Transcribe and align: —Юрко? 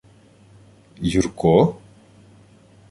—Юрко? 1.19 1.55